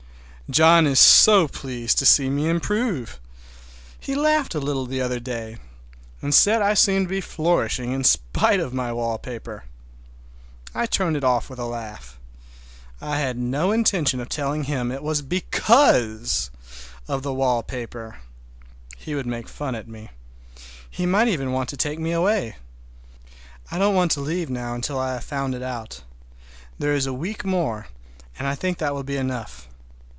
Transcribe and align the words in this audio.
John 0.51 0.85
is 0.85 0.99
so 0.99 1.47
pleased 1.47 1.97
to 1.99 2.05
see 2.05 2.29
me 2.29 2.49
improve! 2.49 3.21
He 3.97 4.15
laughed 4.15 4.53
a 4.53 4.59
little 4.59 4.85
the 4.85 4.99
other 4.99 5.17
day, 5.21 5.59
and 6.21 6.35
said 6.35 6.61
I 6.61 6.73
seemed 6.73 7.05
to 7.05 7.09
be 7.09 7.21
flourishing 7.21 7.93
in 7.93 8.03
spite 8.03 8.59
of 8.59 8.73
my 8.73 8.91
wallpaper. 8.91 9.63
I 10.75 10.87
turned 10.87 11.15
it 11.15 11.23
off 11.23 11.49
with 11.49 11.57
a 11.57 11.63
laugh. 11.63 12.19
I 12.99 13.17
had 13.19 13.37
no 13.37 13.71
intention 13.71 14.19
of 14.19 14.27
telling 14.27 14.65
him 14.65 14.91
it 14.91 15.03
was 15.03 15.21
because 15.21 16.51
of 17.07 17.23
the 17.23 17.33
wallpaper—he 17.33 19.15
would 19.15 19.25
make 19.25 19.47
fun 19.47 19.73
of 19.73 19.87
me. 19.87 20.09
He 20.89 21.05
might 21.05 21.29
even 21.29 21.53
want 21.53 21.69
to 21.69 21.77
take 21.77 21.97
me 21.97 22.11
away. 22.11 22.57
I 23.71 23.77
don't 23.77 23.95
want 23.95 24.11
to 24.15 24.19
leave 24.19 24.49
now 24.49 24.73
until 24.75 24.99
I 24.99 25.13
have 25.13 25.23
found 25.23 25.55
it 25.55 25.63
out. 25.63 26.01
There 26.77 26.93
is 26.93 27.05
a 27.05 27.13
week 27.13 27.45
more, 27.45 27.87
and 28.37 28.45
I 28.49 28.55
think 28.55 28.79
that 28.79 28.93
will 28.93 29.03
be 29.03 29.15
enough. 29.15 29.69